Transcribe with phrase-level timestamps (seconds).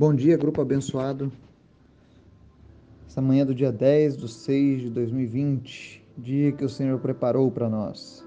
[0.00, 1.30] Bom dia, grupo abençoado.
[3.06, 7.68] Essa manhã do dia 10 de 6 de 2020, dia que o Senhor preparou para
[7.68, 8.24] nós.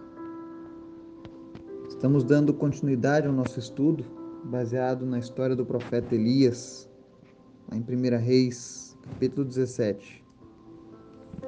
[1.89, 4.05] Estamos dando continuidade ao nosso estudo,
[4.43, 6.87] baseado na história do profeta Elias,
[7.71, 10.23] em 1 Reis, capítulo 17.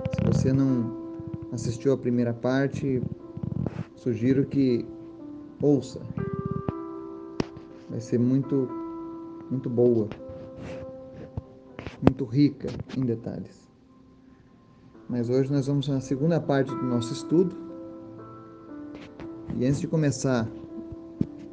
[0.09, 1.21] Se você não
[1.51, 2.99] assistiu a primeira parte,
[3.95, 4.87] sugiro que
[5.61, 6.01] ouça.
[7.91, 8.84] Vai ser muito
[9.49, 10.07] muito boa,
[12.01, 13.65] muito rica em detalhes.
[15.07, 17.55] Mas hoje nós vamos na segunda parte do nosso estudo.
[19.55, 20.47] E antes de começar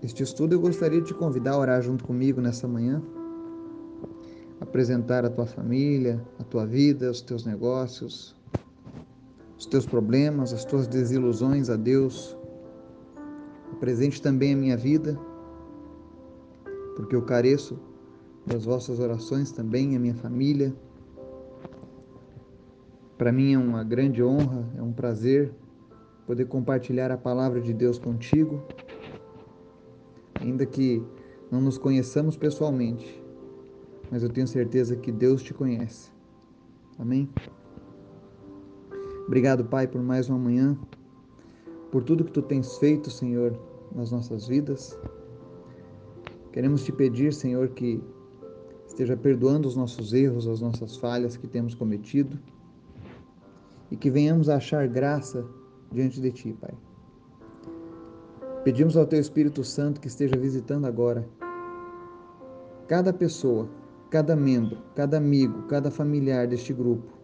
[0.02, 3.02] este estudo, eu gostaria de te convidar a orar junto comigo nessa manhã.
[4.60, 8.34] Apresentar a tua família, a tua vida, os teus negócios,
[9.58, 12.36] os teus problemas, as tuas desilusões a Deus.
[13.72, 15.18] Apresente também a minha vida
[16.94, 17.78] porque eu careço
[18.46, 20.74] das vossas orações também, a minha família.
[23.16, 25.52] Para mim é uma grande honra, é um prazer
[26.26, 28.62] poder compartilhar a palavra de Deus contigo,
[30.40, 31.02] ainda que
[31.50, 33.22] não nos conheçamos pessoalmente,
[34.10, 36.10] mas eu tenho certeza que Deus te conhece.
[36.98, 37.28] Amém?
[39.26, 40.76] Obrigado, Pai, por mais uma manhã,
[41.90, 43.58] por tudo que tu tens feito, Senhor,
[43.94, 44.98] nas nossas vidas.
[46.52, 48.02] Queremos te pedir, Senhor, que
[48.86, 52.38] esteja perdoando os nossos erros, as nossas falhas que temos cometido
[53.90, 55.44] e que venhamos a achar graça
[55.90, 56.74] diante de Ti, Pai.
[58.64, 61.26] Pedimos ao Teu Espírito Santo que esteja visitando agora
[62.86, 63.68] cada pessoa,
[64.10, 67.22] cada membro, cada amigo, cada familiar deste grupo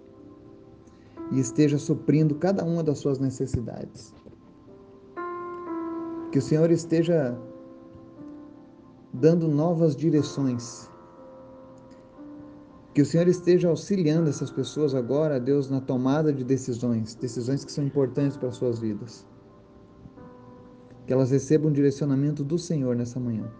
[1.30, 4.14] e esteja suprindo cada uma das suas necessidades.
[6.32, 7.38] Que o Senhor esteja
[9.18, 10.88] dando novas direções.
[12.94, 17.72] Que o Senhor esteja auxiliando essas pessoas agora, Deus, na tomada de decisões, decisões que
[17.72, 19.26] são importantes para as suas vidas.
[21.06, 23.50] Que elas recebam um direcionamento do Senhor nessa manhã.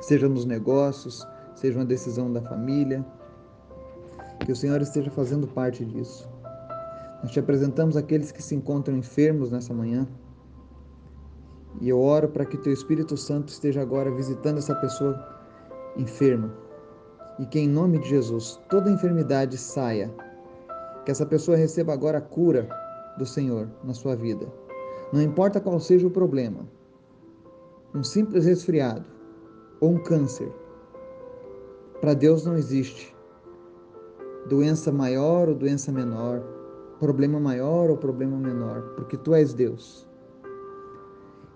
[0.00, 3.04] Seja nos negócios, seja uma decisão da família.
[4.44, 6.28] Que o Senhor esteja fazendo parte disso.
[7.22, 10.06] Nós te apresentamos aqueles que se encontram enfermos nessa manhã.
[11.80, 15.18] E eu oro para que teu Espírito Santo esteja agora visitando essa pessoa
[15.96, 16.52] enferma.
[17.38, 20.12] E que em nome de Jesus toda enfermidade saia.
[21.04, 22.68] Que essa pessoa receba agora a cura
[23.18, 24.46] do Senhor na sua vida.
[25.12, 26.66] Não importa qual seja o problema.
[27.94, 29.04] Um simples resfriado
[29.80, 30.52] ou um câncer.
[32.00, 33.16] Para Deus não existe
[34.48, 36.42] doença maior ou doença menor,
[36.98, 40.05] problema maior ou problema menor, porque tu és Deus.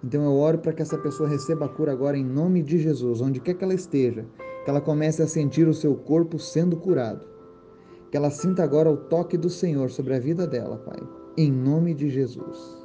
[0.02, 3.20] Então eu oro para que essa pessoa receba a cura agora em nome de Jesus,
[3.20, 4.24] onde quer que ela esteja,
[4.64, 7.26] que ela comece a sentir o seu corpo sendo curado.
[8.10, 11.00] Que ela sinta agora o toque do Senhor sobre a vida dela, Pai,
[11.36, 12.80] em nome de Jesus.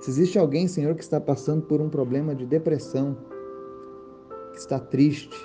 [0.00, 3.16] Se existe alguém, Senhor, que está passando por um problema de depressão,
[4.52, 5.36] que está triste,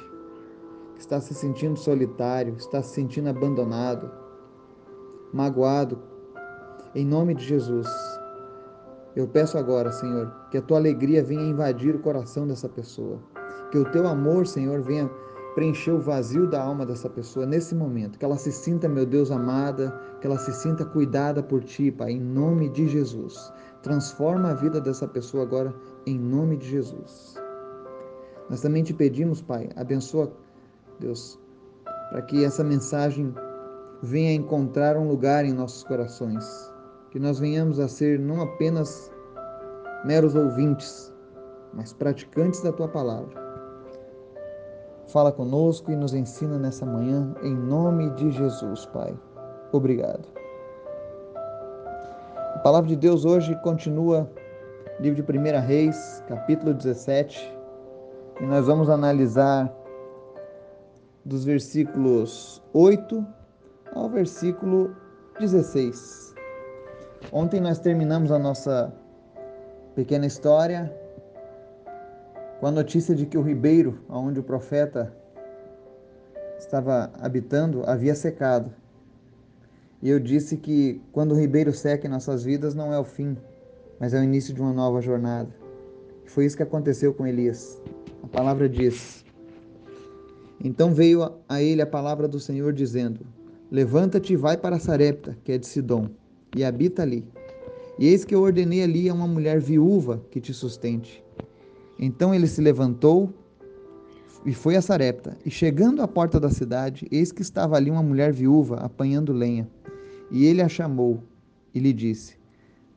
[0.95, 4.11] que está se sentindo solitário, está se sentindo abandonado,
[5.31, 6.01] magoado,
[6.95, 7.87] em nome de Jesus,
[9.17, 13.17] eu peço agora, Senhor, que a tua alegria venha invadir o coração dessa pessoa.
[13.71, 15.09] Que o teu amor, Senhor, venha
[15.55, 18.19] preencher o vazio da alma dessa pessoa nesse momento.
[18.19, 19.89] Que ela se sinta, meu Deus, amada,
[20.21, 23.51] que ela se sinta cuidada por ti, Pai, em nome de Jesus.
[23.81, 25.73] Transforma a vida dessa pessoa agora,
[26.05, 27.41] em nome de Jesus.
[28.47, 30.31] Nós também te pedimos, Pai, abençoa,
[30.99, 31.39] Deus,
[32.11, 33.33] para que essa mensagem
[33.99, 36.76] venha encontrar um lugar em nossos corações
[37.11, 39.11] que nós venhamos a ser não apenas
[40.03, 41.13] meros ouvintes,
[41.73, 43.47] mas praticantes da tua palavra.
[45.07, 49.17] Fala conosco e nos ensina nessa manhã, em nome de Jesus, Pai.
[49.71, 50.27] Obrigado.
[52.55, 54.29] A palavra de Deus hoje continua,
[54.99, 57.55] livro de 1 Reis, capítulo 17,
[58.41, 59.73] e nós vamos analisar
[61.23, 63.25] dos versículos 8
[63.93, 64.95] ao versículo
[65.39, 66.26] 16.
[67.31, 68.93] Ontem nós terminamos a nossa
[69.93, 70.93] pequena história
[72.59, 75.13] com a notícia de que o ribeiro, onde o profeta
[76.57, 78.71] estava habitando, havia secado.
[80.01, 83.35] E eu disse que quando o ribeiro seca em nossas vidas não é o fim,
[83.99, 85.49] mas é o início de uma nova jornada.
[86.27, 87.81] Foi isso que aconteceu com Elias.
[88.23, 89.25] A palavra diz:
[90.63, 93.25] Então veio a ele a palavra do Senhor dizendo:
[93.69, 96.09] Levanta-te e vai para Sarepta, que é de Sidom
[96.55, 97.25] e habita ali.
[97.99, 101.23] E eis que eu ordenei ali a uma mulher viúva que te sustente.
[101.99, 103.33] Então ele se levantou,
[104.45, 105.37] e foi a Sarepta.
[105.45, 109.67] E chegando à porta da cidade, eis que estava ali uma mulher viúva apanhando lenha.
[110.31, 111.21] E ele a chamou
[111.73, 112.37] e lhe disse: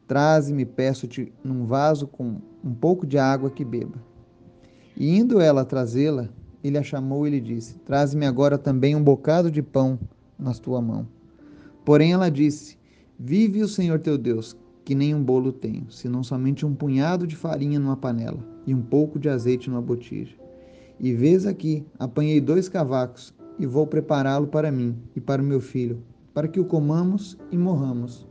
[0.07, 3.99] Traze-me, peço-te, num vaso com um pouco de água que beba.
[4.97, 6.29] E indo ela trazê-la,
[6.63, 9.99] ele a chamou e lhe disse: Traze-me agora também um bocado de pão
[10.39, 11.09] na tua mão.
[11.85, 12.79] Porém ela disse:
[13.23, 17.37] Vive o Senhor teu Deus, que nem um bolo tenho, senão somente um punhado de
[17.37, 20.35] farinha numa panela e um pouco de azeite numa botija.
[20.99, 25.61] E vês aqui, apanhei dois cavacos e vou prepará-lo para mim e para o meu
[25.61, 26.03] filho,
[26.33, 28.27] para que o comamos e morramos.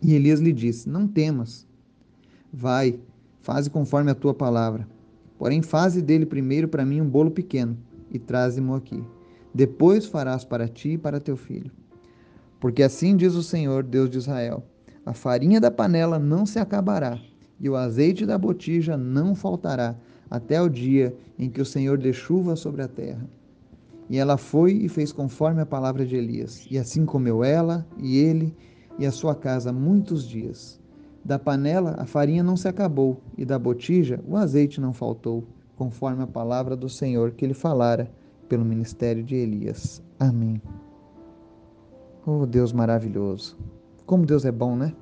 [0.00, 1.66] E Elias lhe disse: Não temas.
[2.50, 2.98] Vai,
[3.42, 4.88] faze conforme a tua palavra.
[5.36, 7.76] Porém, faze dele primeiro para mim um bolo pequeno
[8.10, 9.04] e traze-mo aqui.
[9.54, 11.70] Depois farás para ti e para teu filho.
[12.62, 14.62] Porque assim diz o Senhor, Deus de Israel:
[15.04, 17.18] a farinha da panela não se acabará,
[17.58, 19.96] e o azeite da botija não faltará,
[20.30, 23.28] até o dia em que o Senhor dê chuva sobre a terra.
[24.08, 26.64] E ela foi e fez conforme a palavra de Elias.
[26.70, 28.54] E assim comeu ela e ele
[28.96, 30.80] e a sua casa muitos dias.
[31.24, 35.42] Da panela a farinha não se acabou, e da botija o azeite não faltou,
[35.74, 38.08] conforme a palavra do Senhor que ele falara
[38.48, 40.00] pelo ministério de Elias.
[40.20, 40.62] Amém.
[42.24, 43.58] Oh, Deus maravilhoso.
[44.06, 44.94] Como Deus é bom, né?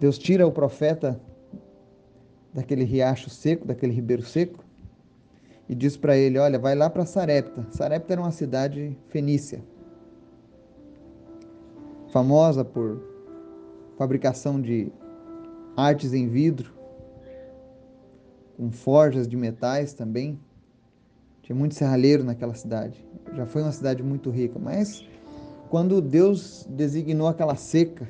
[0.00, 1.20] Deus tira o profeta
[2.52, 4.64] daquele riacho seco, daquele ribeiro seco,
[5.68, 7.64] e diz para ele: Olha, vai lá para Sarepta.
[7.70, 9.62] Sarepta era uma cidade fenícia,
[12.08, 13.00] famosa por
[13.96, 14.90] fabricação de
[15.76, 16.74] artes em vidro,
[18.56, 20.40] com forjas de metais também.
[21.40, 23.06] Tinha muito serralheiro naquela cidade.
[23.34, 25.04] Já foi uma cidade muito rica, mas
[25.70, 28.06] quando Deus designou aquela seca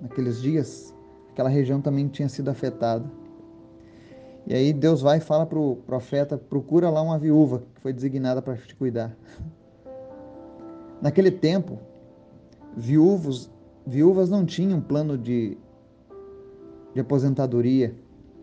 [0.00, 0.92] naqueles dias,
[1.30, 3.04] aquela região também tinha sido afetada.
[4.46, 7.92] E aí Deus vai e fala para o profeta: procura lá uma viúva que foi
[7.92, 9.16] designada para te cuidar.
[11.00, 11.78] Naquele tempo,
[12.76, 13.50] viúvos,
[13.86, 15.56] viúvas não tinham plano de,
[16.94, 17.94] de aposentadoria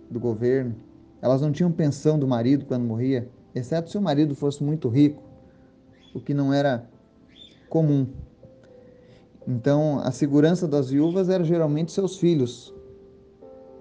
[0.10, 0.76] do governo,
[1.22, 5.22] elas não tinham pensão do marido quando morria, exceto se o marido fosse muito rico,
[6.14, 6.88] o que não era
[7.70, 8.08] comum.
[9.48, 12.74] Então, a segurança das viúvas era geralmente seus filhos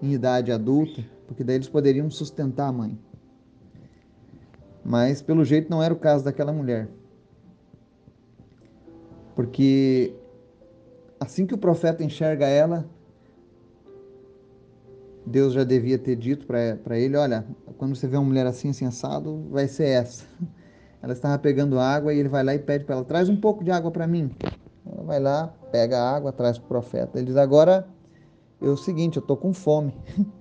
[0.00, 2.99] em idade adulta, porque daí eles poderiam sustentar a mãe.
[4.84, 6.88] Mas, pelo jeito, não era o caso daquela mulher.
[9.37, 10.14] Porque
[11.23, 12.84] Assim que o profeta enxerga ela,
[15.25, 17.46] Deus já devia ter dito para ele: Olha,
[17.79, 20.26] quando você vê uma mulher assim, assim, assado, vai ser essa.
[21.03, 23.65] Ela estava pegando água e ele vai lá e pede para ela: Traz um pouco
[23.65, 24.31] de água para mim.
[24.87, 27.19] Ela vai lá, pega a água, traz para o profeta.
[27.19, 27.89] Ele diz: Agora
[28.61, 29.95] é o seguinte, eu estou com fome.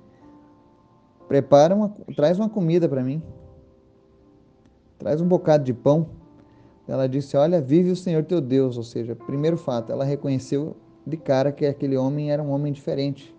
[1.27, 3.23] Prepara uma, traz uma comida para mim.
[4.99, 6.09] Traz um bocado de pão.
[6.87, 8.77] Ela disse: Olha, vive o Senhor teu Deus.
[8.77, 10.75] Ou seja, primeiro fato, ela reconheceu
[11.07, 13.35] de cara que aquele homem era um homem diferente.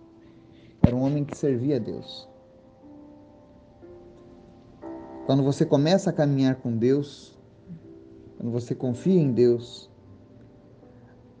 [0.81, 2.27] Era um homem que servia a Deus.
[5.25, 7.37] Quando você começa a caminhar com Deus,
[8.37, 9.89] quando você confia em Deus,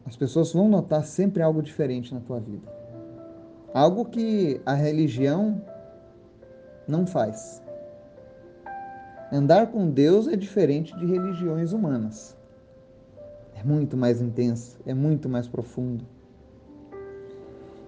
[0.05, 2.71] as pessoas vão notar sempre algo diferente na tua vida.
[3.73, 5.61] Algo que a religião
[6.87, 7.61] não faz.
[9.29, 12.37] Andar com Deus é diferente de religiões humanas.
[13.53, 16.05] É muito mais intenso, é muito mais profundo.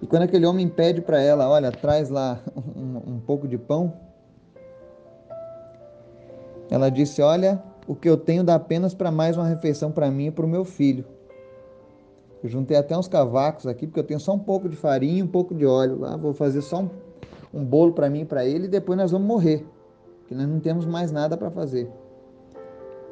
[0.02, 2.38] E quando aquele homem pede para ela, olha, traz lá
[2.76, 3.94] um, um pouco de pão,
[6.70, 10.26] ela disse: Olha, o que eu tenho dá apenas para mais uma refeição para mim
[10.26, 11.04] e para o meu filho.
[12.42, 15.22] Eu juntei até uns cavacos aqui, porque eu tenho só um pouco de farinha e
[15.22, 16.16] um pouco de óleo lá.
[16.16, 16.90] Vou fazer só um,
[17.52, 19.66] um bolo para mim e para ele e depois nós vamos morrer
[20.26, 21.90] que nós não temos mais nada para fazer.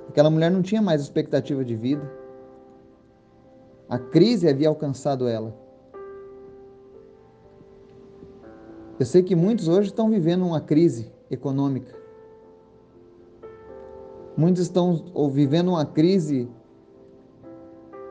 [0.09, 2.09] Aquela mulher não tinha mais expectativa de vida.
[3.89, 5.55] A crise havia alcançado ela.
[8.99, 12.04] Eu sei que muitos hoje estão vivendo uma crise econômica.
[14.37, 16.49] Muitos estão vivendo uma crise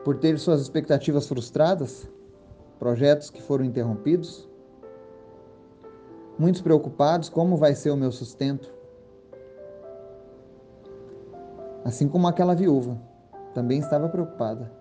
[0.04, 2.08] por ter suas expectativas frustradas,
[2.78, 4.48] projetos que foram interrompidos.
[6.38, 8.74] Muitos preocupados: como vai ser o meu sustento?
[11.84, 12.98] assim como aquela viúva
[13.52, 14.72] também estava preocupada,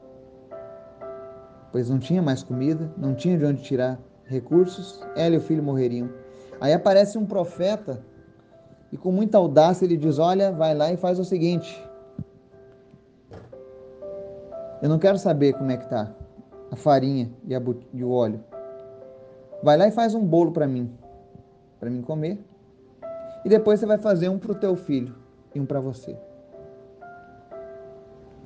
[1.71, 5.61] pois não tinha mais comida, não tinha de onde tirar recursos, ela e o filho
[5.61, 6.09] morreriam.
[6.59, 8.03] Aí aparece um profeta
[8.93, 11.83] e com muita audácia ele diz: Olha, vai lá e faz o seguinte.
[14.83, 16.13] Eu não quero saber como é que tá
[16.69, 18.39] a farinha e, a, e o óleo.
[19.63, 20.93] Vai lá e faz um bolo para mim,
[21.79, 22.37] para mim comer.
[23.43, 25.15] e depois você vai fazer um para o teu filho
[25.55, 26.15] e um para você.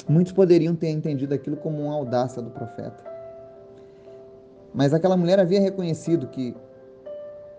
[0.08, 3.04] Muitos poderiam ter entendido aquilo como uma audácia do profeta.
[4.74, 6.56] Mas aquela mulher havia reconhecido que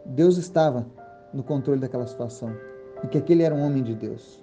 [0.07, 0.87] Deus estava
[1.35, 2.68] no controle daquela situação
[3.03, 4.43] e que aquele era um homem de Deus.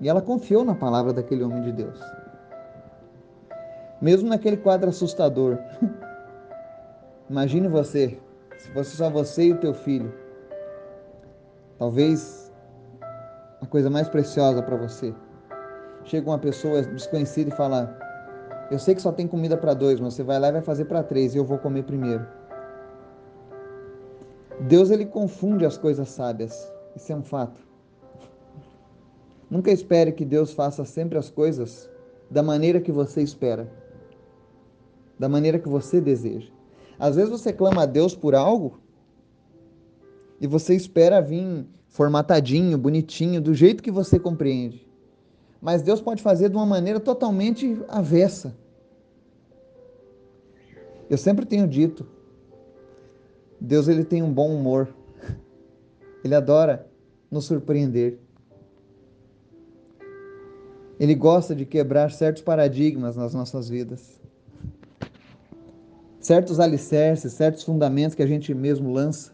[0.00, 2.00] E ela confiou na palavra daquele homem de Deus.
[4.00, 5.58] Mesmo naquele quadro assustador.
[7.30, 8.18] Imagine você,
[8.58, 10.12] se fosse só você e o teu filho.
[11.78, 12.52] Talvez
[13.60, 15.14] a coisa mais preciosa para você.
[16.04, 17.96] Chega uma pessoa desconhecida e fala:
[18.70, 20.86] Eu sei que só tem comida para dois, mas você vai lá e vai fazer
[20.86, 22.26] para três e eu vou comer primeiro.
[24.60, 26.72] Deus ele confunde as coisas sábias.
[26.94, 27.71] Isso é um fato.
[29.52, 31.86] Nunca espere que Deus faça sempre as coisas
[32.30, 33.70] da maneira que você espera,
[35.18, 36.50] da maneira que você deseja.
[36.98, 38.80] Às vezes você clama a Deus por algo
[40.40, 44.88] e você espera vir formatadinho, bonitinho, do jeito que você compreende.
[45.60, 48.56] Mas Deus pode fazer de uma maneira totalmente avessa.
[51.10, 52.06] Eu sempre tenho dito,
[53.60, 54.88] Deus ele tem um bom humor.
[56.24, 56.88] Ele adora
[57.30, 58.21] nos surpreender.
[61.02, 64.20] Ele gosta de quebrar certos paradigmas nas nossas vidas.
[66.20, 69.32] Certos alicerces, certos fundamentos que a gente mesmo lança,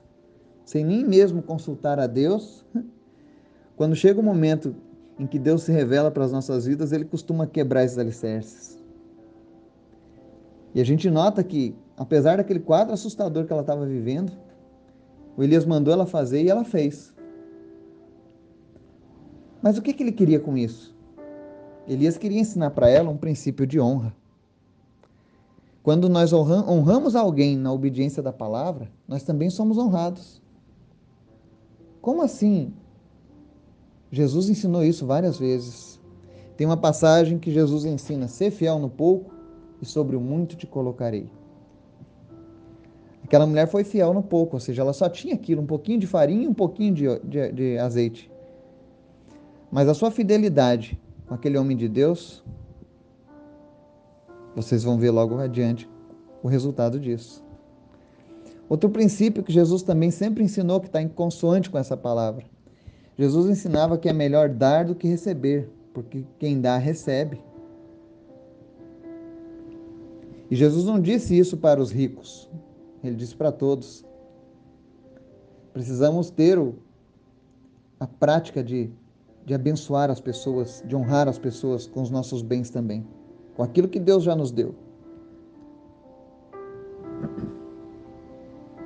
[0.65, 2.65] sem nem mesmo consultar a Deus.
[3.77, 4.75] Quando chega o momento
[5.19, 8.79] em que Deus se revela para as nossas vidas, ele costuma quebrar esses alicerces.
[10.75, 14.33] E a gente nota que apesar daquele quadro assustador que ela estava vivendo,
[15.37, 17.15] o Elias mandou ela fazer e ela fez.
[19.61, 20.97] Mas o que, que ele queria com isso?
[21.88, 24.14] Elias queria ensinar para ela um princípio de honra.
[25.83, 30.42] Quando nós honramos alguém na obediência da palavra, nós também somos honrados.
[32.02, 32.75] Como assim?
[34.11, 35.99] Jesus ensinou isso várias vezes.
[36.59, 39.33] Tem uma passagem que Jesus ensina: ser fiel no pouco
[39.80, 41.30] e sobre o muito te colocarei.
[43.25, 46.07] Aquela mulher foi fiel no pouco, ou seja, ela só tinha aquilo, um pouquinho de
[46.07, 48.30] farinha e um pouquinho de, de, de azeite.
[49.71, 52.42] Mas a sua fidelidade com aquele homem de Deus,
[54.56, 55.88] vocês vão ver logo adiante
[56.42, 57.44] o resultado disso.
[58.68, 62.44] Outro princípio que Jesus também sempre ensinou, que está em consoante com essa palavra.
[63.16, 67.40] Jesus ensinava que é melhor dar do que receber, porque quem dá, recebe.
[70.50, 72.49] E Jesus não disse isso para os ricos,
[73.02, 74.04] ele disse para todos.
[75.73, 76.58] Precisamos ter
[78.00, 78.90] a prática de,
[79.49, 83.07] de abençoar as pessoas, de honrar as pessoas com os nossos bens também,
[83.57, 84.75] com aquilo que Deus já nos deu.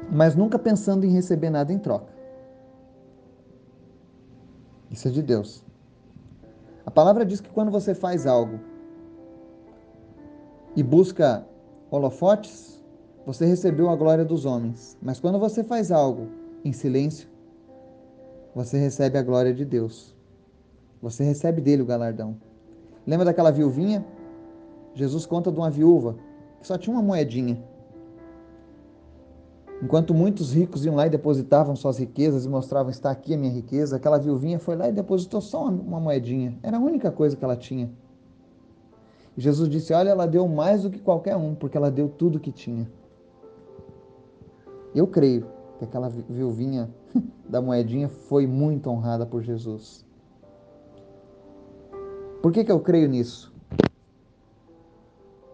[0.09, 2.13] Mas nunca pensando em receber nada em troca.
[4.89, 5.65] Isso é de Deus.
[6.87, 8.61] A palavra diz que quando você faz algo
[10.77, 11.45] e busca
[11.91, 12.81] holofotes,
[13.27, 14.97] você recebeu a glória dos homens.
[15.03, 16.29] Mas quando você faz algo
[16.65, 17.29] em silêncio,
[18.55, 20.22] você recebe a glória de Deus.
[21.03, 22.37] Você recebe dele o galardão.
[23.05, 24.07] Lembra daquela viuvinha?
[24.95, 26.15] Jesus conta de uma viúva
[26.61, 27.61] que só tinha uma moedinha.
[29.83, 33.53] Enquanto muitos ricos iam lá e depositavam suas riquezas e mostravam: está aqui a minha
[33.53, 36.57] riqueza, aquela viuvinha foi lá e depositou só uma moedinha.
[36.63, 37.91] Era a única coisa que ela tinha.
[39.37, 42.39] E Jesus disse: Olha, ela deu mais do que qualquer um, porque ela deu tudo
[42.39, 42.89] que tinha.
[44.95, 45.49] Eu creio
[45.81, 46.89] que aquela viuvinha
[47.49, 50.12] da moedinha foi muito honrada por Jesus.
[52.43, 53.53] Por que, que eu creio nisso?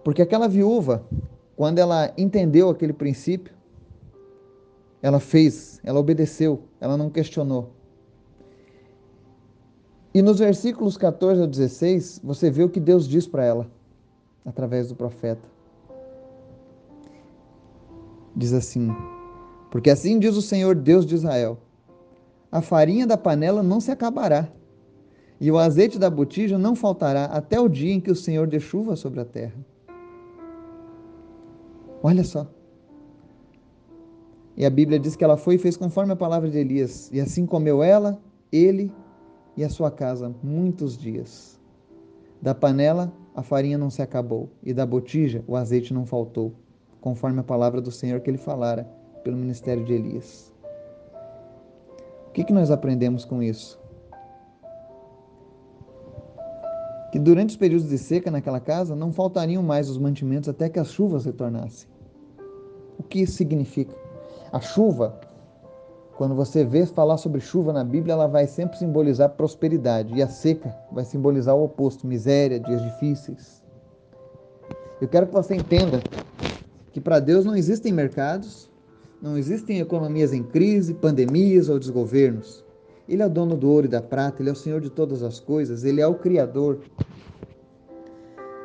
[0.02, 1.04] Porque aquela viúva,
[1.54, 3.52] quando ela entendeu aquele princípio,
[5.02, 7.70] ela fez, ela obedeceu, ela não questionou.
[10.14, 13.70] E nos versículos 14 ao 16, você vê o que Deus diz para ela,
[14.44, 15.46] através do profeta.
[18.34, 18.90] Diz assim:
[19.70, 21.58] porque assim diz o Senhor Deus de Israel:
[22.50, 24.48] a farinha da panela não se acabará,
[25.40, 28.58] e o azeite da botija não faltará até o dia em que o Senhor dê
[28.58, 29.54] chuva sobre a terra.
[32.02, 32.46] Olha só.
[34.56, 37.20] E a Bíblia diz que ela foi e fez conforme a palavra de Elias, e
[37.20, 38.92] assim comeu ela, ele
[39.56, 41.60] e a sua casa muitos dias.
[42.42, 46.52] Da panela a farinha não se acabou, e da botija o azeite não faltou,
[47.00, 48.82] conforme a palavra do Senhor que ele falara
[49.22, 50.52] pelo ministério de Elias.
[52.26, 53.78] O que, que nós aprendemos com isso?
[57.10, 60.78] Que durante os períodos de seca naquela casa não faltariam mais os mantimentos até que
[60.78, 61.88] as chuvas retornassem.
[62.98, 63.94] O que isso significa?
[64.52, 65.18] A chuva,
[66.18, 70.12] Quando você vê falar sobre chuva na Bíblia, ela vai sempre simbolizar prosperidade.
[70.14, 73.62] E a seca vai simbolizar o oposto: miséria, dias difíceis.
[75.00, 76.02] Eu quero que você entenda
[76.92, 78.68] que para Deus não existem mercados,
[79.22, 82.64] não existem economias em crise, pandemias ou desgovernos.
[83.08, 85.22] Ele é o dono do ouro e da prata, ele é o Senhor de todas
[85.22, 86.80] as coisas, ele é o Criador.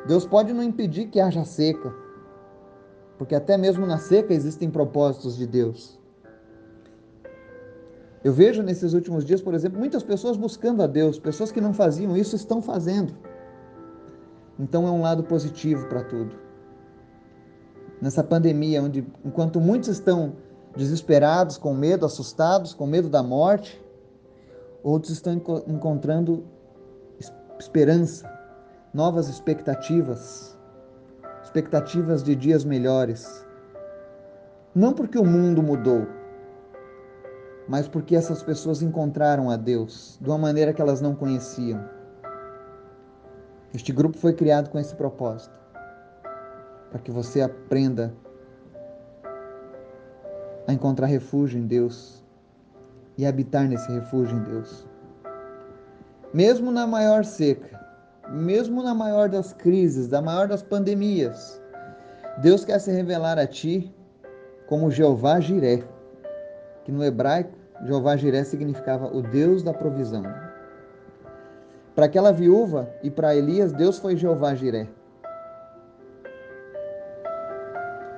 [0.06, 1.94] Deus pode não impedir que haja seca,
[3.16, 5.98] porque até mesmo na seca existem propósitos de Deus.
[8.22, 11.72] Eu vejo nesses últimos dias, por exemplo, muitas pessoas buscando a Deus, pessoas que não
[11.72, 13.14] faziam isso estão fazendo.
[14.58, 16.36] Então é um lado positivo para tudo.
[18.00, 20.36] Nessa pandemia, onde enquanto muitos estão
[20.76, 23.83] desesperados, com medo, assustados, com medo da morte,
[24.84, 25.32] outros estão
[25.66, 26.44] encontrando
[27.58, 28.30] esperança,
[28.92, 30.56] novas expectativas,
[31.42, 33.46] expectativas de dias melhores.
[34.74, 36.06] Não porque o mundo mudou,
[37.66, 41.82] mas porque essas pessoas encontraram a Deus de uma maneira que elas não conheciam.
[43.72, 45.58] Este grupo foi criado com esse propósito,
[46.90, 48.14] para que você aprenda
[50.66, 52.23] a encontrar refúgio em Deus
[53.16, 54.86] e habitar nesse refúgio em Deus.
[56.32, 57.80] Mesmo na maior seca,
[58.30, 61.60] mesmo na maior das crises, da maior das pandemias,
[62.38, 63.94] Deus quer se revelar a ti
[64.66, 65.84] como Jeová Jiré
[66.84, 67.50] que no hebraico
[67.82, 70.22] Jeová Jiré significava o Deus da provisão.
[71.94, 74.86] Para aquela viúva e para Elias, Deus foi Jeová Jiré.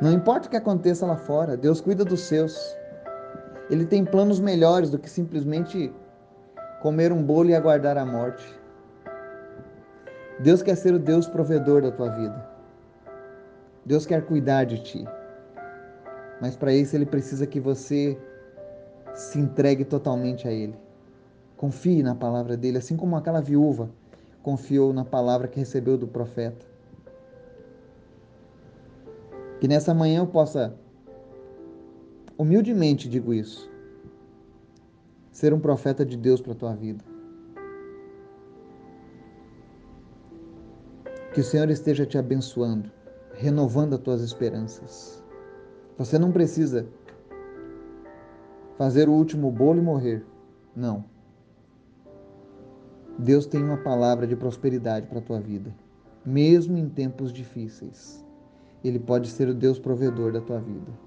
[0.00, 2.76] Não importa o que aconteça lá fora, Deus cuida dos seus.
[3.70, 5.92] Ele tem planos melhores do que simplesmente
[6.80, 8.46] comer um bolo e aguardar a morte.
[10.38, 12.46] Deus quer ser o Deus provedor da tua vida.
[13.84, 15.04] Deus quer cuidar de ti.
[16.40, 18.18] Mas para isso ele precisa que você
[19.14, 20.74] se entregue totalmente a Ele.
[21.56, 23.88] Confie na palavra dele, assim como aquela viúva
[24.42, 26.64] confiou na palavra que recebeu do profeta.
[29.58, 30.74] Que nessa manhã eu possa,
[32.38, 33.70] humildemente digo isso,
[35.30, 37.04] ser um profeta de Deus para a tua vida.
[41.32, 42.90] Que o Senhor esteja te abençoando,
[43.34, 45.22] renovando as tuas esperanças.
[45.98, 46.86] Você não precisa
[48.78, 50.24] fazer o último bolo e morrer.
[50.74, 51.04] Não.
[53.18, 55.74] Deus tem uma palavra de prosperidade para a tua vida,
[56.24, 58.22] mesmo em tempos difíceis.
[58.84, 61.05] Ele pode ser o Deus provedor da tua vida.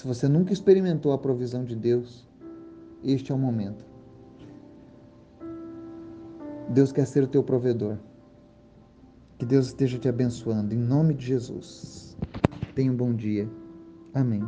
[0.00, 2.26] Se você nunca experimentou a provisão de Deus,
[3.04, 3.84] este é o momento.
[6.70, 7.98] Deus quer ser o teu provedor.
[9.38, 10.72] Que Deus esteja te abençoando.
[10.72, 12.16] Em nome de Jesus.
[12.74, 13.46] Tenha um bom dia.
[14.14, 14.42] Amém.